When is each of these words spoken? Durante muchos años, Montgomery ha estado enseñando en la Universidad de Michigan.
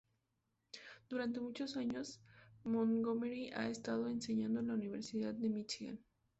Durante 1.09 1.39
muchos 1.41 1.77
años, 1.77 2.23
Montgomery 2.63 3.51
ha 3.53 3.69
estado 3.69 4.07
enseñando 4.09 4.59
en 4.59 4.67
la 4.69 4.73
Universidad 4.73 5.35
de 5.35 5.47
Michigan. 5.49 5.99